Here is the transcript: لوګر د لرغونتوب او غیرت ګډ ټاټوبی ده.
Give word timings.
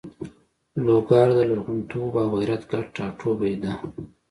لوګر 0.85 1.27
د 1.37 1.39
لرغونتوب 1.49 2.11
او 2.23 2.27
غیرت 2.41 2.63
ګډ 2.71 2.85
ټاټوبی 2.95 3.53
ده. 3.63 3.71